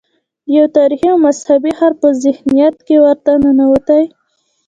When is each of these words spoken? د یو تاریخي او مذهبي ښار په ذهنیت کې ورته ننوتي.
د 0.47 0.49
یو 0.57 0.65
تاریخي 0.77 1.07
او 1.13 1.17
مذهبي 1.25 1.71
ښار 1.77 1.93
په 2.01 2.07
ذهنیت 2.23 2.75
کې 2.87 2.95
ورته 3.05 3.31
ننوتي. 3.43 4.03